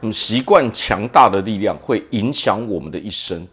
[0.00, 3.46] 那么习惯强大的力量会影响我们的一生。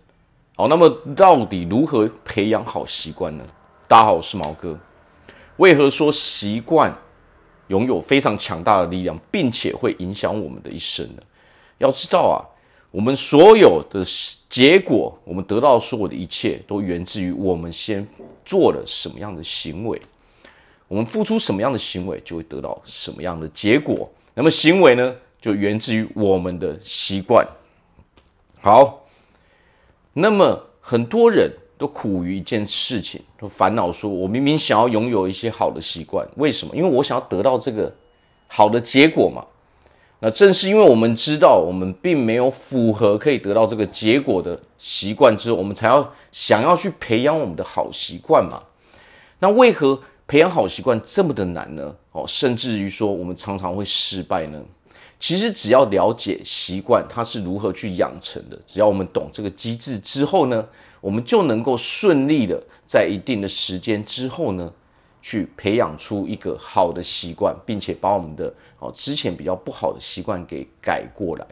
[0.56, 3.43] 好，那么到底如何培养好习惯呢？
[3.87, 4.77] 大家好，我是毛哥。
[5.58, 6.95] 为何说习惯
[7.67, 11.23] 拥有非常强大的力量，并且会影响我们的一生呢？
[11.80, 12.38] 要知道啊，
[12.91, 14.05] 我们所有的
[14.48, 18.07] 结果，我们得到所有的一切，都源自于我们先
[18.46, 20.00] 做了什么样的行为。
[20.88, 24.07] 我们付出什么样的行为，就会得到什么样的结果。
[24.36, 25.16] 那么行为呢，
[25.46, 27.47] 就源自于我们的习惯。
[28.60, 29.06] 好，
[30.11, 36.75] 那么很多人都苦于一件事情，都烦恼说：我明明想要拥有一些好的习惯，为什么？
[36.75, 37.93] 因为我想要得到这个
[38.47, 39.45] 好的结果嘛。
[40.20, 48.63] 那正是因为我们知道我们并没有符合可以得到这个结果的习惯之后，我们才要想要去培养我们的好习惯嘛。
[49.37, 51.95] 那为何培养好习惯这么的难呢？
[52.13, 54.59] 哦，甚至于说我们常常会失败呢？
[55.19, 60.67] 其实只要了解习惯它是如何去养成的，只要我们懂这个机制之后呢，
[61.01, 64.72] 我们就能够顺利的在一定的时间之后呢，
[65.22, 71.45] 去培养出一个好的习惯，并且把我们的哦之前比较不好的习惯给改过来。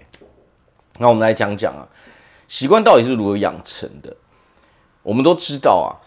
[1.00, 1.88] 那我们来讲讲啊，
[2.48, 4.16] 习惯到底是如何养成的？
[5.02, 5.98] 我们都知道啊，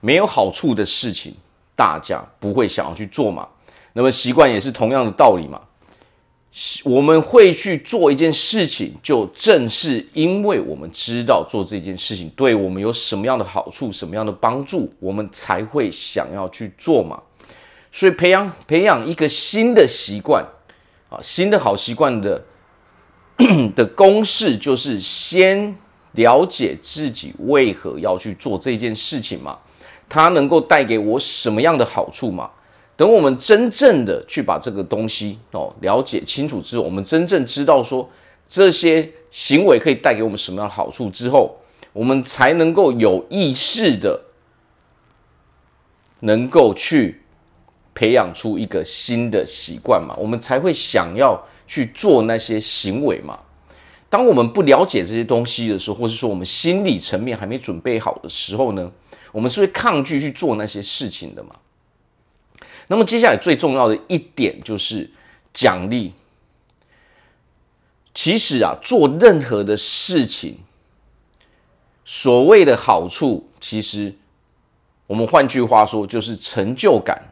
[0.00, 1.34] 没有好处的事情，
[1.74, 3.48] 大家不会想要去做嘛。
[3.92, 5.62] 那么习惯也是同样的道理嘛。
[6.82, 17.22] 我们会去做一件事情，就正是因为我们知道做这件事情对我们有什么样的好处、什么样的帮助，我们才会想要去做嘛。
[17.92, 20.44] 所以培养培养一个新的习惯
[21.08, 22.42] 啊，新的好习惯的
[23.76, 25.76] 的公式就是先
[26.12, 29.56] 了解自己为何要去做这件事情嘛，
[30.08, 32.50] 它能够带给我什么样的好处嘛。
[33.00, 38.06] 等我们真正的去把这个东西哦了解清楚之后，我们真正知道说
[38.46, 41.56] 这些行为可以带给我们什么样的好处之后，
[41.94, 44.20] 我们才能够有意识的
[46.18, 47.22] 能够去
[47.94, 53.38] 培养出一个新的习惯嘛，我们才会想要去做那些行为嘛。
[54.10, 58.92] 当我们不了解这些东西的时候，或是说我们心理层面还没准备好的时候呢，
[59.32, 61.54] 我们是会抗拒去做那些事情的嘛。
[62.90, 65.08] 那么接下来最重要的一点就是
[65.52, 66.12] 奖励。
[68.12, 70.56] 其实啊，做任何的事情，
[72.04, 74.16] 所谓的好处，其实
[75.06, 77.28] 我们换句话说就是成就感。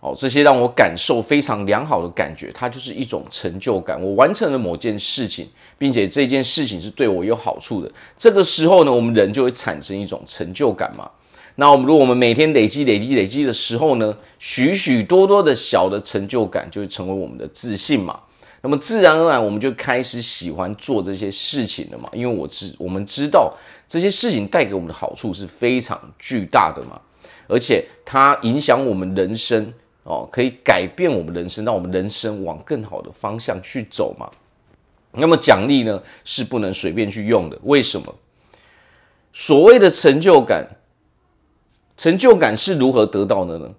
[0.00, 4.02] 哦，这些让我感受非常良好的感觉，它就是一种成就感。
[4.02, 7.88] 我完成了某件事情，并且这件事情是对我有好处的。
[8.18, 11.08] 这个时候呢，我们人就会产生一种成就感嘛。
[11.56, 18.18] 那我们如果我们每天累积、累积、累积的时候呢，许许多多的小的成就感就会成为我们的自信嘛。
[18.62, 22.08] 那么自然而然，我们就开始喜欢做这些事情了嘛。
[22.12, 23.52] 因为我知我们知道
[23.86, 26.98] 这些事情带给我们的好处是非常巨大的嘛，
[27.48, 29.70] 而且它影响我们人生
[30.04, 34.30] 哦，可以改变我们人生，让我们人生往更好的方向去走嘛。
[35.10, 37.58] 那么奖励呢，是不能随便去用的。
[37.64, 38.14] 为什么？
[39.34, 40.66] 所谓的成就感。
[42.02, 43.70] 成就感是如何得到的呢？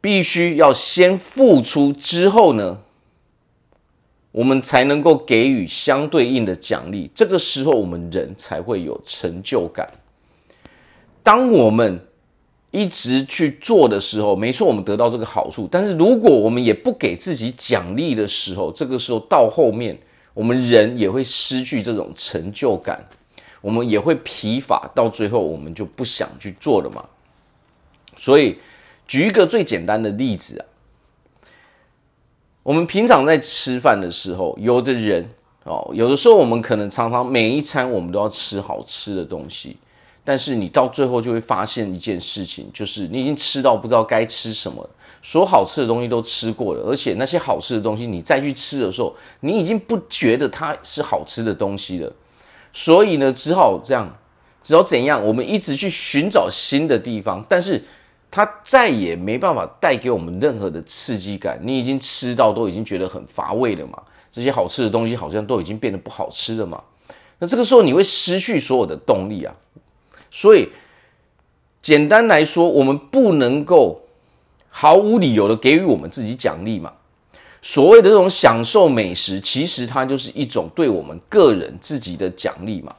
[0.00, 2.78] 必须要先付出之后呢，
[4.30, 7.10] 我们才能够给予相对应的奖励。
[7.14, 9.92] 这个时候，我们人才会有成就感。
[11.22, 12.00] 当我们
[12.70, 15.68] 一直去做的时候，没错，我们得到这个好处。
[15.70, 19.98] 但是，如果我们也不给自己奖励的时候，这个时候到后面，
[20.32, 23.06] 我们人也会失去这种成就感。
[23.62, 27.02] 我们也会疲乏，到最后我们就不想去做了嘛。
[28.18, 28.58] 所以，
[29.06, 30.66] 举一个最简单的例子啊，
[32.62, 35.28] 我们平常在吃饭的时候，有的人
[35.64, 39.76] 哦，有的时候我们可能常常每一餐我们都要吃好吃的东西，
[40.24, 44.88] 但是你到最后就会发现一件事情，就是你已经吃到不知道该吃什么，
[45.22, 52.12] 所好吃的东西都吃过了，而且那些好吃的东西你再去吃的时候，你已经不觉得它是好吃的东西了。
[52.72, 54.16] 所以呢，只好这样，
[54.62, 55.24] 只好怎样？
[55.26, 57.82] 我们一直去寻找新的地方，但是
[58.30, 61.60] 它再也没办法带给我们任何的刺激感。
[61.62, 66.82] 你已经吃到都已经觉得很乏味了嘛，这些好吃的东西好像都已经变得不好吃了嘛。
[67.38, 69.54] 那这个时候你会失去所有的动力啊。
[70.30, 70.70] 所以
[71.82, 74.00] 简单来说，我们不能够
[74.70, 76.94] 毫无理由的给予我们自己奖励嘛。
[77.62, 82.94] 所谓的这种享受美食，其实它就是一种对我们个人自己的奖励嘛。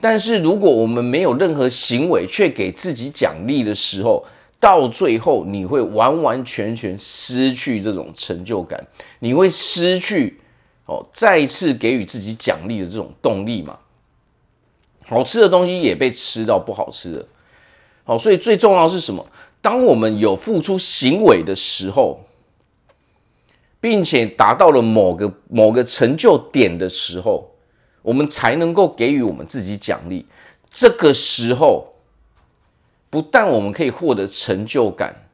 [0.00, 4.26] 但是如果我们没有任何行为，却给自己奖励的时候，
[4.60, 8.86] 到最后你会完完全全失去这种成就感，
[9.20, 10.40] 你会失去
[10.86, 13.78] 哦，再次给予自己奖励的这种动力嘛。
[15.06, 17.26] 好吃的东西也被吃到不好吃的，
[18.04, 19.24] 好，所以最重要是什么？
[19.62, 22.20] 当我们有付出行为的时候，
[23.80, 27.50] 并且达到了某个某个成就点的时候，
[28.02, 30.26] 我们才能够给予我们自己奖励。
[30.70, 31.94] 这个时候，
[33.10, 35.24] 不但我们可以获得成就感，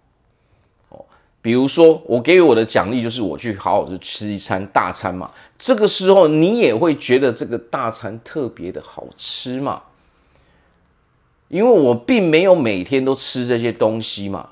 [0.91, 1.05] 哦，
[1.43, 5.31] 比如说我给予我的奖励就是我去好好的吃一餐大餐嘛。
[5.59, 9.83] 这个时候，你也会觉得这个大餐特别的好吃嘛？
[11.49, 14.51] 因为我并没有每天都吃这些东西嘛。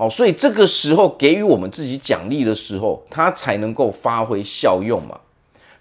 [0.00, 5.20] 好，所以这个时候给予我们自己奖励的时候，它才能够发挥效用嘛。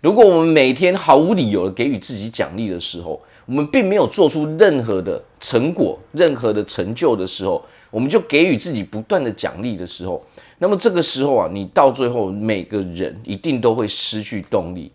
[0.02, 10.22] 如果我们每天毫无理由的给予自己奖励的时候，我们并没有做出任何的成果、任何的成就的时候，我们就给予自己不断的奖励的时候。
[10.58, 14.92] 那么这个时候啊，你到最后每个人一定都会失去动力，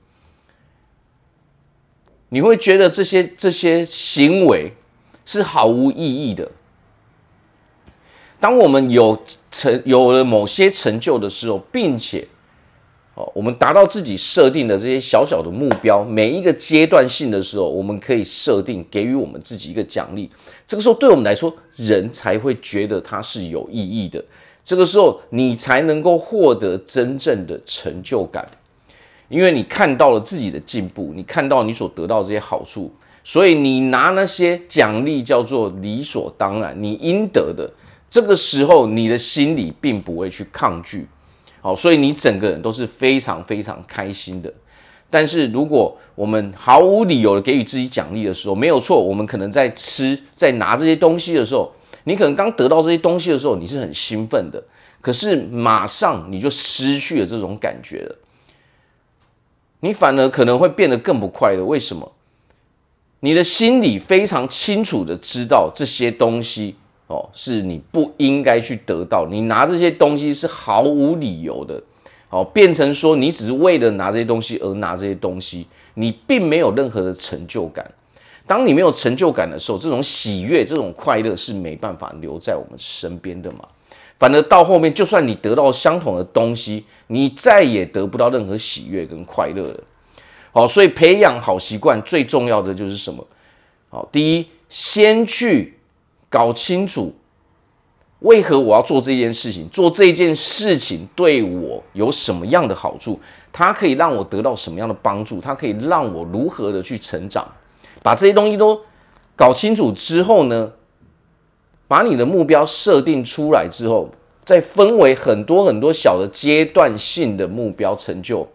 [2.29, 4.71] 你会觉得这些这些行为
[5.25, 6.51] 是毫无意义的。
[8.45, 9.19] 当我们有
[9.51, 12.29] 成有了某些成就的时候，并且
[13.15, 20.31] 哦，我们达到自己设定的这些小小的目标，每一个阶段性的时候，我们可以设定给予我们自己一个奖励。
[20.67, 24.23] 这个时候，对我们来说，人才会觉得它是有意义的。
[24.63, 28.47] 这个时候，你才能够获得真正的成就感，
[29.31, 32.93] 因为你看到了自己的进步，你看到你所得到这些好处，
[33.25, 37.73] 所以你拿那些奖励叫做理所当然，你应得的。
[38.15, 41.05] 这个时候，你的心里并不会去抗拒，
[41.61, 44.55] 好，所以你整个人都是非常非常开心的。
[45.11, 51.73] 但是，如果我们毫无理由的给予自己奖励的时候，没有错，我们可能在吃、在拿这些东西的时候。
[52.05, 54.63] 你可能刚得到这些东西的时候，你是很兴奋的，
[55.01, 58.17] 可是马上你就失去了这种感觉了。
[59.81, 61.65] 你反而可能会变得更不快乐。
[61.65, 62.13] 为什么？
[63.19, 69.27] 你的心里非常清楚的知道这些东西哦，是你不应该去得到。
[69.27, 71.83] 你拿这些东西是毫无理由的，
[72.31, 77.91] 哦，变成说你只是为了拿这些东西而拿这些东西，你并没有任何的成就感。
[78.47, 83.61] 当你没有成就感的时候，这种喜悦、这种快乐是没办法留在我们身边的嘛。
[84.19, 89.81] 反而到后面，就算你得到相同的东西，你再也得不到任何喜悦跟快乐了。
[90.53, 93.27] 好，所以培养好习惯最重要的就是什么？
[93.89, 95.74] 好，第一，先去
[96.35, 97.15] 搞清楚
[98.19, 103.21] 为何我要做这件事情，做这件事情对我有什么样的好处，
[103.53, 107.47] 它可以让我得到什么样的帮助，它可以让我如何的去成长。
[108.03, 108.81] 把这些东西都
[109.37, 110.73] 搞清楚之后呢，
[111.87, 114.11] 把你的目标设定出来之后，
[114.45, 118.49] 再分为很多很多小的阶段性的目标成就。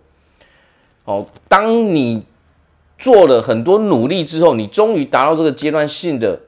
[1.06, 2.24] 哦，当你
[2.98, 6.42] 做了很多努力之后，你终于达到这个阶段性的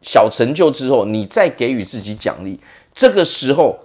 [0.00, 2.58] 小成就之后，你再给予自己奖励，
[2.94, 3.78] 这个时候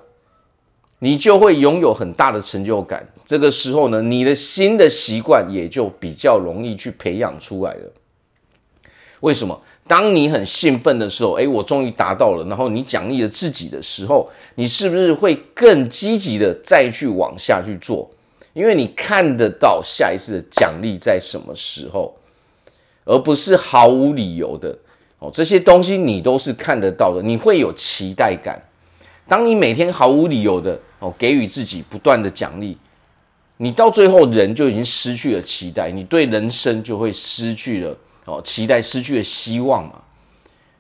[0.99, 3.07] 你就会拥有很大的成就感。
[3.25, 7.91] 这个时候呢，你的新的习惯也就比较容易去培养出来了。
[9.21, 9.59] 为什么？
[9.87, 18.09] 当你很兴奋的时候，诶，我终于达到了，然后你奖励了自己的时候，你是不是会更积极的再去往下去做？
[18.53, 22.15] 因为你看得到下一次的奖励在什么时候，
[23.03, 24.77] 而不是毫无理由的
[25.23, 25.31] 哦。
[25.33, 28.61] 这些东西你都是看得到的，你会有期待感。
[29.25, 32.77] 当你每天毫无理由的哦给予自己不断的奖励，
[33.55, 37.97] 你到最后人就已经失去了期待，你对人生就会失去了。
[38.25, 40.01] 哦，期待失去了希望嘛？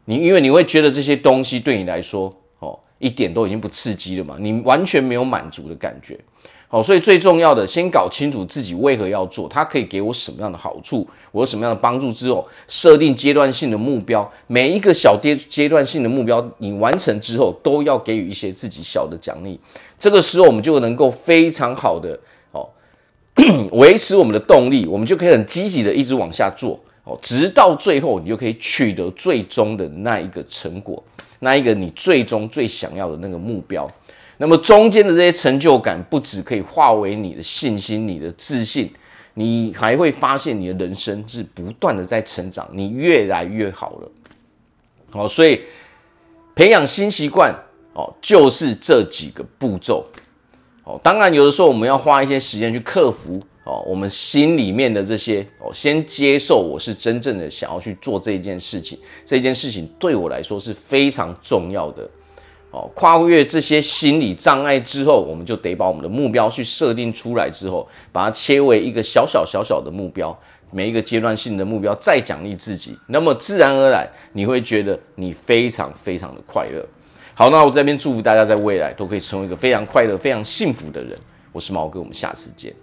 [0.05, 4.37] 你因为你会觉得这些东西对你来说，哦，一点都已经不刺激了嘛？
[4.39, 6.19] 你完全没有满足的感觉。
[6.73, 19.59] 哦，所以最重要的，先搞清楚自己为何要做，它可以给我什么样的好处，我有什么样的帮助之后，设定阶段性的目标，每一个小阶阶段性的目标你完成之后，都要给予一些自己小的奖励。
[19.99, 22.19] 这个时候，我们就能够非常好的
[22.51, 22.67] 哦，
[23.73, 26.79] 维持我们的动力，我们就可以很积极的一直往下做。
[27.03, 31.03] 哦，直到最后，你就可以取得最终的那一个成果，
[31.41, 33.87] 那一个你最终最想要的那个目标。
[34.37, 38.91] 那么中间的这些成就感，不只可以化为你的信心、你的自信，
[39.35, 44.11] 你还会发现你的人生是不断的在成长，你越来越好了。
[45.11, 45.61] 哦，所以
[46.55, 47.53] 培养新习惯，
[47.93, 50.05] 哦，就是这几个步骤。
[50.83, 53.39] 哦，当然有的时候我们要花一些时间去克服。
[53.65, 62.09] 哦，我们心里面的这些哦，先接受我是真正的想要去做这一件事情，这件事情对我来说是非常重要的。
[62.73, 70.35] 哦，跨越这些心理障碍之后，我们就得把我们的目标去设定出来之后，把它切为一个小小小小的目标，
[70.71, 76.83] 每一个阶段性的目标再奖励自己，那么自然而然你会觉得你非常非常的快乐。
[77.35, 81.15] 好，那我这边祝福大家在未来都可以成为一个非常快乐、非常幸福的人。
[81.51, 82.73] 我是毛哥，我们下次见。